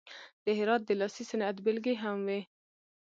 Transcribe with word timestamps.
د 0.45 0.47
هرات 0.57 0.81
د 0.85 0.91
لاسي 0.99 1.23
صنعت 1.31 1.57
بیلګې 1.65 1.95
هم 2.03 2.17
وې. 2.27 2.39